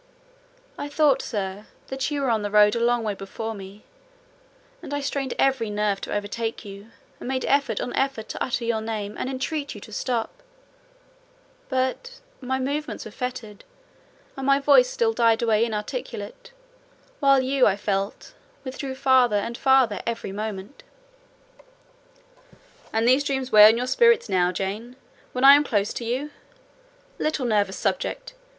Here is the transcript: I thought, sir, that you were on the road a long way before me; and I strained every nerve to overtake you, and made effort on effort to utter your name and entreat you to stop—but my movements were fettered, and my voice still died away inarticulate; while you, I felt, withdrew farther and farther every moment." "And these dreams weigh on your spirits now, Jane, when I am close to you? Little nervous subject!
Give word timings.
I 0.79 0.89
thought, 0.89 1.21
sir, 1.21 1.67
that 1.89 2.09
you 2.09 2.21
were 2.21 2.31
on 2.31 2.41
the 2.41 2.49
road 2.49 2.75
a 2.75 2.79
long 2.79 3.03
way 3.03 3.13
before 3.13 3.53
me; 3.53 3.83
and 4.81 4.95
I 4.95 4.99
strained 4.99 5.35
every 5.37 5.69
nerve 5.69 6.01
to 6.01 6.11
overtake 6.11 6.65
you, 6.65 6.87
and 7.19 7.27
made 7.29 7.45
effort 7.45 7.79
on 7.79 7.93
effort 7.93 8.27
to 8.29 8.43
utter 8.43 8.63
your 8.65 8.81
name 8.81 9.15
and 9.15 9.29
entreat 9.29 9.75
you 9.75 9.81
to 9.81 9.93
stop—but 9.93 12.19
my 12.41 12.57
movements 12.57 13.05
were 13.05 13.11
fettered, 13.11 13.63
and 14.35 14.47
my 14.47 14.57
voice 14.57 14.89
still 14.89 15.13
died 15.13 15.43
away 15.43 15.63
inarticulate; 15.63 16.51
while 17.19 17.39
you, 17.39 17.67
I 17.67 17.75
felt, 17.75 18.33
withdrew 18.63 18.95
farther 18.95 19.35
and 19.35 19.55
farther 19.55 20.01
every 20.07 20.31
moment." 20.31 20.81
"And 22.91 23.07
these 23.07 23.23
dreams 23.23 23.51
weigh 23.51 23.67
on 23.67 23.77
your 23.77 23.85
spirits 23.85 24.27
now, 24.27 24.51
Jane, 24.51 24.95
when 25.31 25.43
I 25.43 25.53
am 25.53 25.63
close 25.63 25.93
to 25.93 26.03
you? 26.03 26.31
Little 27.19 27.45
nervous 27.45 27.77
subject! 27.77 28.33